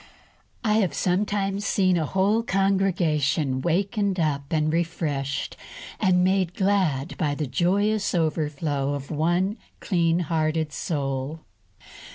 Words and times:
I 0.63 0.77
have 0.79 0.95
sometimes 0.95 1.63
seen 1.63 1.95
a 1.95 2.07
whole 2.07 2.41
congregation 2.41 3.61
wakened 3.61 4.19
up 4.19 4.45
and 4.49 4.73
refreshed 4.73 5.55
and 5.99 6.23
made 6.23 6.55
glad 6.55 7.15
by 7.19 7.35
the 7.35 7.45
joyous 7.45 8.15
overflow 8.15 8.97
from 8.97 9.17
one 9.17 9.57
clean 9.79 10.21
hearted 10.21 10.73
soul. 10.73 11.41